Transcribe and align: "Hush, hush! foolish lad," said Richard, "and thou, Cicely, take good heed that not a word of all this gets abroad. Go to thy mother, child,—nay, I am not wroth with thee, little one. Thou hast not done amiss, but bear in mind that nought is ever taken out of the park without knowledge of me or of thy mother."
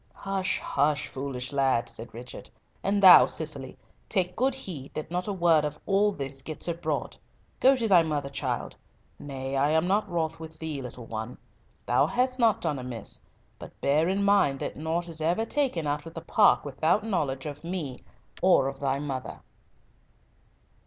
"Hush, 0.15 0.59
hush! 0.59 1.05
foolish 1.05 1.53
lad," 1.53 1.87
said 1.87 2.11
Richard, 2.11 2.49
"and 2.83 3.03
thou, 3.03 3.27
Cicely, 3.27 3.77
take 4.09 4.35
good 4.35 4.55
heed 4.55 4.95
that 4.95 5.11
not 5.11 5.27
a 5.27 5.31
word 5.31 5.63
of 5.63 5.77
all 5.85 6.11
this 6.11 6.41
gets 6.41 6.67
abroad. 6.67 7.17
Go 7.59 7.75
to 7.75 7.87
thy 7.87 8.01
mother, 8.01 8.27
child,—nay, 8.27 9.55
I 9.55 9.69
am 9.69 9.87
not 9.87 10.09
wroth 10.09 10.39
with 10.39 10.57
thee, 10.57 10.81
little 10.81 11.05
one. 11.05 11.37
Thou 11.85 12.07
hast 12.07 12.39
not 12.39 12.61
done 12.61 12.79
amiss, 12.79 13.21
but 13.59 13.79
bear 13.79 14.09
in 14.09 14.23
mind 14.23 14.59
that 14.61 14.75
nought 14.75 15.07
is 15.07 15.21
ever 15.21 15.45
taken 15.45 15.85
out 15.85 16.07
of 16.07 16.15
the 16.15 16.21
park 16.21 16.65
without 16.65 17.05
knowledge 17.05 17.45
of 17.45 17.63
me 17.63 17.99
or 18.41 18.67
of 18.67 18.79
thy 18.79 18.97
mother." 18.97 19.41